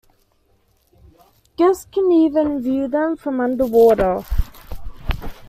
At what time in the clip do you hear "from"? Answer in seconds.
3.15-3.39